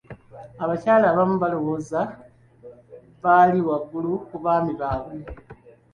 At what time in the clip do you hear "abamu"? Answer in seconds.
1.09-1.35